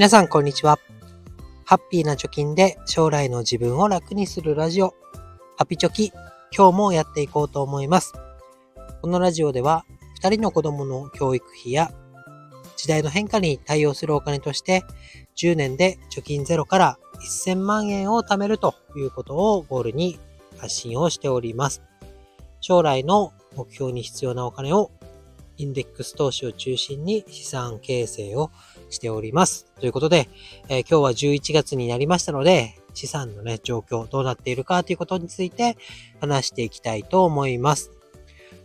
[0.00, 0.78] 皆さん、こんにちは。
[1.66, 4.94] ハッピーな貯金で将来の自分を楽にするラジオ、
[5.58, 6.10] ハピチョキ、
[6.56, 8.14] 今日もやっていこうと思います。
[9.02, 9.84] このラジオでは、
[10.22, 11.92] 2人の子供の教育費や
[12.78, 14.84] 時代の変化に対応するお金として、
[15.36, 20.18] 10年で貯金ゼロから1000万円を貯めるということをゴールに
[20.56, 21.82] 発信をしております。
[22.62, 24.92] 将来の目標に必要なお金を
[25.58, 28.50] インデックス投資を中心に資産形成を
[28.90, 29.66] しております。
[29.80, 30.28] ということで、
[30.68, 35.76] えー、今日は11月になりましたので、資産のね、状況どうなっているかということについて
[36.20, 37.90] 話していきたいと思います。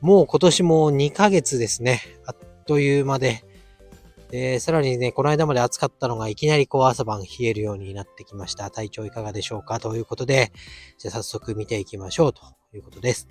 [0.00, 2.00] もう今年も2ヶ月ですね。
[2.26, 2.36] あっ
[2.66, 3.44] という間で。
[4.30, 8.70] で、さらにね、この間まで暑かったのがいきなりこう朝晩冷えるようになってきました。
[8.70, 9.80] 体調いかがでしょうか？
[9.80, 10.52] ということで、
[10.98, 12.42] じゃあ早速見ていきましょうと
[12.74, 13.28] いうことです。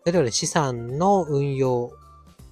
[0.00, 1.90] それではね、資産の運用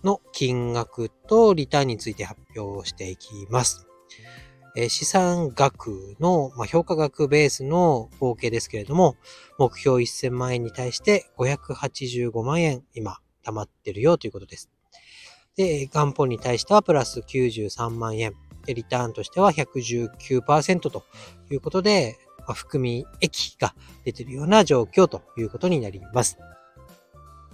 [0.04, 3.86] の金額とリターンについて発表していきます。
[4.76, 9.16] え資産額の、まあ、評価額ベースの合計ですけれども、
[9.58, 14.70] 目標1000万円に対して585万円今溜まってるよということです。
[15.56, 18.34] で、元本に対してはプラス93万円。
[18.66, 21.02] で、リターンとしては119%と
[21.50, 26.38] いうことで、まあ、含み益が出てるような状況ということになります。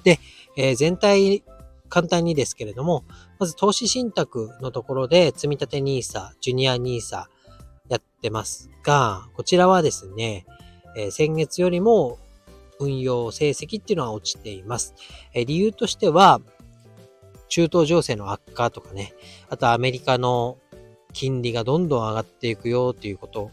[0.03, 0.19] で、
[0.59, 1.43] えー、全体
[1.89, 3.05] 簡単にですけれども、
[3.39, 7.25] まず投資信託のところで積立 NISA、ジュニア NISA
[7.89, 10.47] やってますが、こちらはですね、
[10.97, 12.19] えー、先月よりも
[12.81, 14.95] 運用成績っていうのは落ちています。
[15.33, 16.41] えー、理由としては、
[17.49, 19.15] 中東情勢の悪化とかね、
[19.49, 20.59] あとアメリカの
[21.13, 23.51] 金利がどんどん上がっていくよっていうこと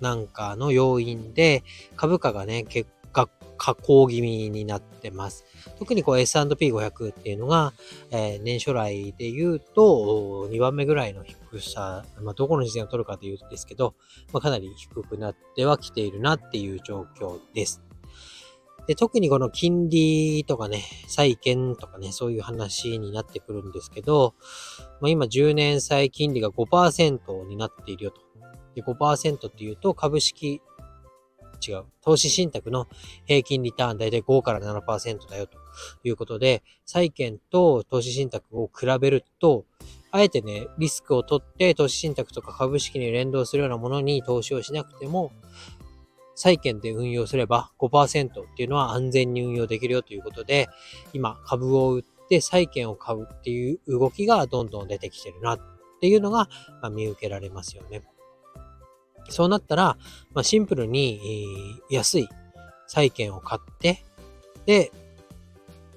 [0.00, 1.62] なんかの要因で、
[1.96, 2.90] 株価がね、結
[3.58, 5.44] 下降気味になってます。
[5.78, 7.72] 特にこう S&P500 っていうのが、
[8.10, 13.94] えー、年初来で言うと2番目ぐらいの低さ、まあ、どこの時点を取るかというんですけど、
[14.32, 17.82] まあ、かなり低くなってはきているなっていう状況です。
[18.86, 24.34] で特にこの金利とかね、債券とかね、そういう話になってくるんですけど、
[25.02, 28.22] まあ、今10年債金利が5%になっているよと。
[28.74, 30.62] で5%っていうと株式
[31.66, 31.84] 違う。
[32.02, 32.86] 投資信託の
[33.26, 35.58] 平均リターン大体5から7%だよと
[36.04, 39.64] いうことで、債券と投資信託を比べると、
[40.10, 45.32] あえてね、リスクを取って投資信託とか株式に連動するようなものに投資をしなくても、
[46.34, 50.68] 債券で運用すれば5%っていうのは安全に運用できるよということで、
[51.12, 55.60] 今株を売って債券を買うっていう動きがどんどん出てきてるなっ
[56.00, 56.48] ていうのが、
[56.92, 58.02] 見受けられますよね。
[59.28, 59.96] そうなったら、
[60.34, 62.28] まあ、シンプルに、安い
[62.86, 64.02] 債券を買って、
[64.66, 64.92] で、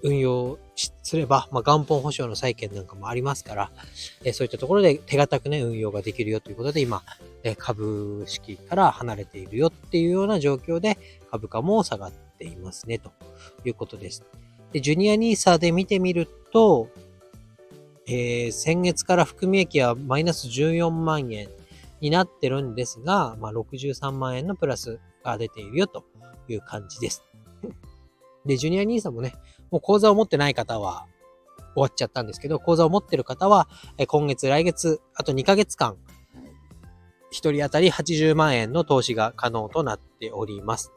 [0.03, 0.57] 運用
[1.03, 3.71] すれば、まあ、元本保証の債券なんかもありますから、
[4.23, 7.03] え、そういったところで手堅くね、運用ができるよということで、今、
[7.43, 10.97] え、株式から離れているよっていうような状況で、
[11.29, 13.11] 株価も下がっていますね、と
[13.65, 14.23] いうことです。
[14.73, 16.89] で、ジュニア NISA で見てみると、
[18.07, 21.47] えー、先月から含み益はマイナス14万円
[22.01, 26.03] になってるんですが、まあ、63万円のプラスが出ているよと
[26.47, 27.23] いう感じです。
[28.45, 29.35] で、ジュニア NISA もね、
[29.69, 31.05] もう口座を持ってない方は
[31.75, 33.69] 終わっちゃったんですけど、口座を持ってる方は、
[34.07, 35.97] 今月、来月、あと2ヶ月間、
[37.31, 40.91] 1人当たり80万円の投資が可能となっております。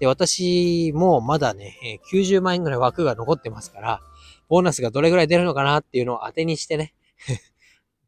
[0.00, 4.00] で、私もまだね、90万円ぐらい枠が残ってますから、
[4.48, 6.94] ボーナスがどれぐらい出るのかなっていうのを当てにしてね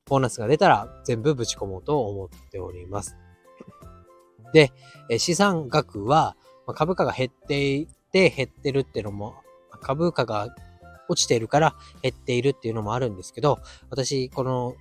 [0.09, 3.17] ボーナスが出たら全部ぶち込もうと思っております。
[4.53, 4.73] で、
[5.19, 6.37] 資産額は
[6.75, 9.37] 株価が減っていて減ってるっていうのも、
[9.81, 10.49] 株価が
[11.09, 13.59] 落ちているから減っているっていうのもあるんですけど、
[13.91, 14.75] 私、この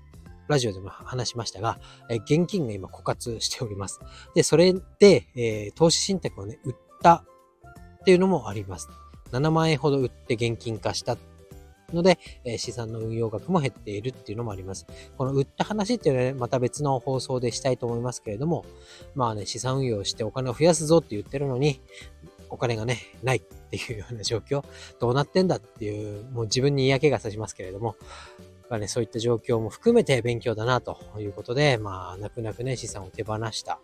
[0.47, 1.79] ラジオでも話しましたが、
[2.25, 3.99] 現金が今枯渇しております。
[4.33, 7.25] で、それで、えー、投資信託をね、売った
[8.01, 8.89] っていうのもあります。
[9.31, 11.17] 7万円ほど売って現金化した
[11.93, 14.85] ので、え資産の運用額も減っているっていうのもあります。
[15.17, 18.65] この売った話っていうのは、ね、また別の放送でしたいと思いますけれども、
[19.15, 21.81] まあね、資産運用してお金を増やすぞって言ってるのに、
[22.49, 24.63] お金がね、ないっていうような状況、
[24.99, 27.95] どうなってんだっていう、もう自分に嫌気がさしますけれども、
[28.69, 33.79] まあね、そういった状況も含めて勉強だなということで、まあ、泣く泣くね、資産を手放した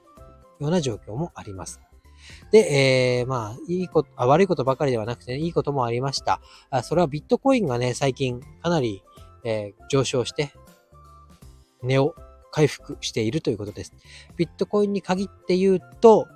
[0.60, 1.80] ような状況もあります。
[2.52, 6.42] で、えー、まあ、いいことあ、悪いことばかりではなくて、ね、いいこともありました。
[6.70, 9.04] あそれはビットコインがね、最近かなり、
[9.44, 10.54] えー、上昇して、
[11.82, 12.16] 値を
[12.52, 13.94] 回復しているということです。
[14.38, 16.28] ビットコインに限って言うと、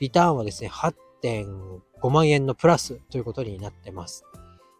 [0.00, 4.24] リターンはですね、8.5万円のプラスということになってます。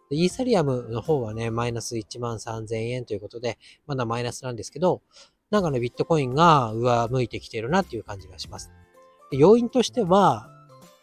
[0.09, 5.01] イーサリアムの方はね、マイナス1万3000円ということで、まだマイナスなんですけど、
[5.49, 8.71] なんかね、ビットコインが上向いてきてるなっていう感じがします。
[9.31, 10.49] 要因としては、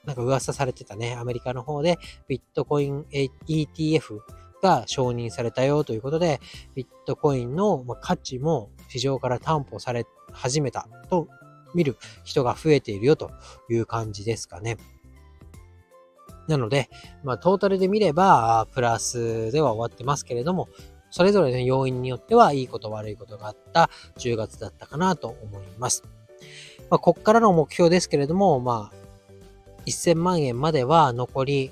[0.05, 1.99] なんか噂されてたね、アメリカの方で
[2.29, 3.05] ビットコイン
[3.47, 4.21] ETF
[4.63, 6.41] が承認されたよということで、
[6.75, 11.29] ビットコインの価値も市場から担保され始めたと
[11.75, 13.31] 見る人が増えているよと
[13.71, 14.79] いう感じですかね。
[16.49, 16.89] なので、
[17.25, 20.69] まあ、トータルで見れば、プラスでは終わってますけれども、
[21.11, 26.03] それぞれの要因によってはいいこと悪いことがあった10月だったかなと思います。
[26.91, 31.71] まあ、こっからの目標ですけれども、まあ、1000万円までは残り、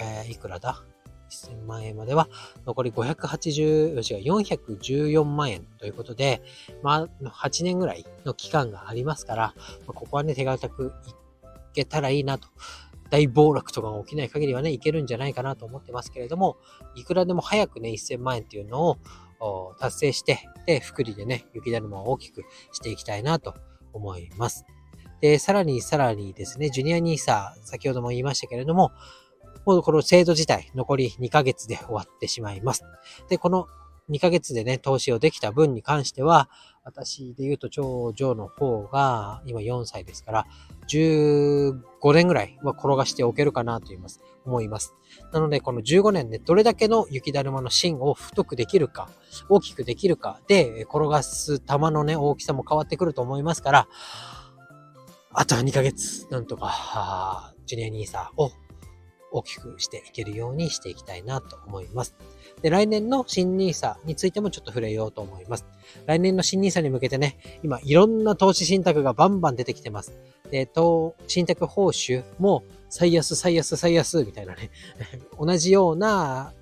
[0.00, 0.82] えー、いくらだ
[1.30, 2.28] ？1000万円までは
[2.66, 6.42] 残り580、違う、414万円ということで、
[6.82, 9.54] まあ、8年ぐらいの期間がありますから、
[9.86, 11.12] まあ、ここはね、手堅くい
[11.74, 12.48] けたらいいなと。
[13.10, 16.56] 大暴落とかが起きない限りはね、いけるんじゃないかなと思ってますけれども、
[16.94, 18.96] いくらでも早くね、1000万円っていうの
[19.40, 23.54] を達成して、で、福利でね、雪だるまを大きくしていきたいなと
[23.92, 24.64] 思います。
[25.20, 28.92] で、さらにさらにですね、ジュニアニーサー、先ほども言いましたけれども、
[29.66, 32.82] もうこの制度自体、残り2ヶ月で終わってしまいます。
[33.28, 33.66] で、この
[34.10, 36.48] 2ヶ月でね、投資をできた分に関しては、
[36.84, 40.46] 私で言うと長女の方が今4歳ですから、
[40.88, 41.74] 15
[42.12, 44.94] 年ぐらいは転がしておけるかなと言います、思います。
[45.32, 49.08] なので、この15年でどれだけの雪だるまの芯を太くできるか、
[49.48, 53.88] 大きくできるかで、転がす玉のね、大きさも変わってくると思いますから、
[55.32, 58.50] あとは2ヶ月、なんとか、ジュニアニーサーを
[59.32, 62.14] 大きくしていけるようにしていきたいなと思います。
[62.62, 65.66] で、来年の新 nisa についてもちょっと触れようと思います。
[66.06, 70.12] 来年の新 nisa に向けてね、今いろんな投資信託がバンバン出てきてます。
[70.50, 74.70] で、と、信託報酬も最安、最安、最安みたいなね、
[75.38, 76.52] 同じような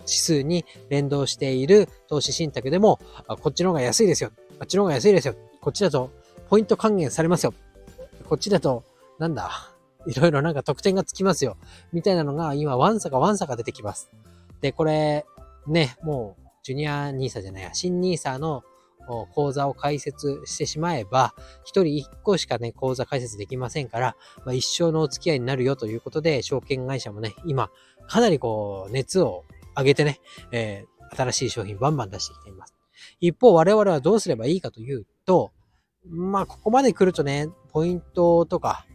[0.00, 2.98] 指数に連動している投資信託でも、
[3.42, 4.30] こっちの方が安いですよ。
[4.58, 5.34] あっちの方が安いですよ。
[5.60, 6.10] こっちだと
[6.48, 7.54] ポイント還元されますよ。
[8.28, 8.84] こっちだと、
[9.18, 9.69] なんだ、
[10.06, 11.56] いろいろなんか得点がつきますよ。
[11.92, 14.10] みたいなのが今、ワンサかワンサか出てきます。
[14.60, 15.24] で、これ、
[15.66, 18.62] ね、もう、ジュニアニーサじゃないや、新ニーサの
[19.32, 27.70] 講座を開設してしまえば、一人一個しかね、講座開設できませんから、まあ、一生のお付き合いになるよということで、証券会社もね、今、
[28.06, 29.44] かなりこう、熱を
[29.76, 30.20] 上げてね、
[30.52, 32.74] えー、新しい商品バンバン出してきています。
[33.20, 35.50] 一方、我々はどうすればいいかというと、
[36.06, 38.86] まあ、ここまで来るとね、ポイントとか、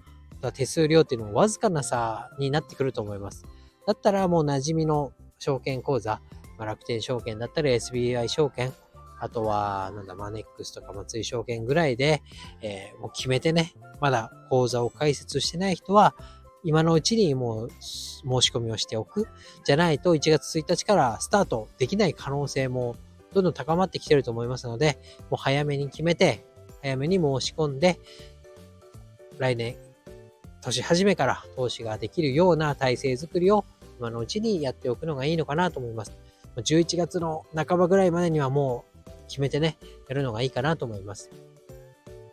[0.54, 3.46] 手数料っていうのもわずかな差になってくると思います。
[3.88, 6.22] だったらもう馴染みの証券口座、
[6.58, 8.74] まあ、楽天証券だったり SBI 証券、
[9.20, 12.22] あとは、なんだ、マネックスとか松井証券ぐらいで、
[12.62, 16.16] えー、もう決めてね、まだ口座を開設してない人は、
[16.64, 19.28] 今のうちにもう申し込みをしておく。
[19.64, 22.96] じゃないと1月1日からスタートできない可能性も
[23.34, 24.98] どんどん高まってきてると思いますので、
[25.30, 26.46] もう早めに決めて、
[26.82, 28.00] 早めに申し込んで、
[29.38, 29.76] 来年
[30.66, 33.66] 年始めから投資ができるような体制づくりを
[34.00, 36.12] 今のうちにやっておくのがいいのかなと思います。
[36.58, 39.78] 11月の半ばぐらいまでにはもう決めてね、
[40.08, 41.30] やるのがいいかなと思います。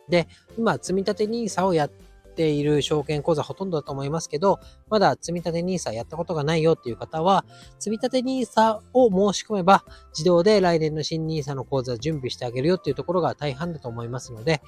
[0.09, 0.27] で、
[0.57, 1.91] 今、積立 NISA をやっ
[2.35, 4.59] ている証券口座ほとんどだと思いますけど、
[4.89, 7.45] まだ積立 NISA やったことがないよっていう方は、
[7.79, 14.61] 積立 NISA を申し込めば、自動で来年の新 NISA の口座準備してあげるよっていうところが大半だと思いますので、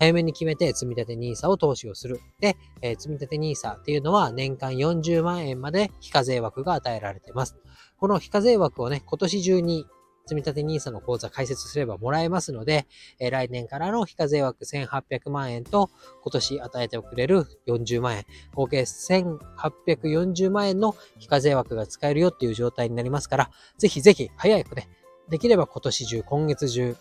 [0.00, 2.20] 早めに決めて積立 NISA を投資をする。
[2.40, 7.58] で、えー、積立 NISA っていうのは年間40万円まで非課税枠が与えられています。
[7.98, 9.84] この非課税枠をね、今年中に
[10.24, 12.86] 積立 NISA の口座開設すればもらえますので、
[13.18, 15.90] えー、来年からの非課税枠1800万円と
[16.22, 24.88] 今年与えてくれる40万円、合計1840万円の非課税枠が使えるよっていう状態になりますから、ぜひぜひ早くね、
[25.28, 26.96] できれば今年中、今月中、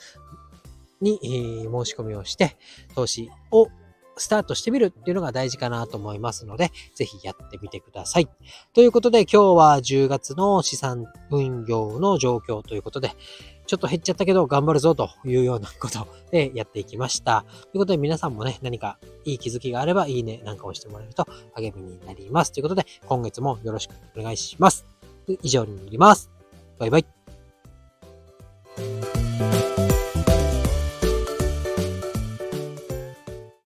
[1.01, 2.57] に、申し込みをして、
[2.95, 3.67] 投資を
[4.19, 8.29] スタートしてみるっていうのが大事かなと思いますので、ぜひやってみてください。
[8.73, 13.11] ということで、今日は10月の資産運用の状況ということで、
[13.65, 17.45] ちょっと減っちゃったけど頑張るぞというようなことでやっていきました。
[17.63, 22.51] ということで皆さんもね、何かいい気づきがあればいいねなんかをしてもらえると励みになります。
[22.51, 24.85] ということで、今月もよろしくお願いします。
[25.43, 26.31] 以上になります。
[26.79, 27.18] バイバイ。